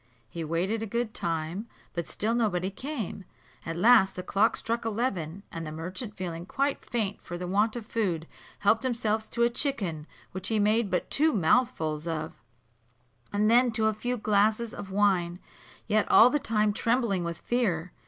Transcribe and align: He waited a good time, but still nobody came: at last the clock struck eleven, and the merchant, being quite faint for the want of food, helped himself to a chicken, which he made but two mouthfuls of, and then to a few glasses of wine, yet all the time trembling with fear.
He 0.31 0.43
waited 0.43 0.81
a 0.81 0.87
good 0.87 1.13
time, 1.13 1.67
but 1.93 2.07
still 2.07 2.33
nobody 2.33 2.71
came: 2.71 3.23
at 3.67 3.77
last 3.77 4.15
the 4.15 4.23
clock 4.23 4.57
struck 4.57 4.83
eleven, 4.83 5.43
and 5.51 5.63
the 5.63 5.71
merchant, 5.71 6.15
being 6.15 6.47
quite 6.47 6.83
faint 6.83 7.21
for 7.21 7.37
the 7.37 7.45
want 7.45 7.75
of 7.75 7.85
food, 7.85 8.25
helped 8.61 8.83
himself 8.83 9.29
to 9.29 9.43
a 9.43 9.49
chicken, 9.51 10.07
which 10.31 10.47
he 10.47 10.57
made 10.57 10.89
but 10.89 11.11
two 11.11 11.33
mouthfuls 11.33 12.07
of, 12.07 12.41
and 13.31 13.47
then 13.47 13.71
to 13.73 13.85
a 13.85 13.93
few 13.93 14.17
glasses 14.17 14.73
of 14.73 14.89
wine, 14.89 15.37
yet 15.85 16.09
all 16.09 16.31
the 16.31 16.39
time 16.39 16.73
trembling 16.73 17.23
with 17.23 17.37
fear. 17.37 17.91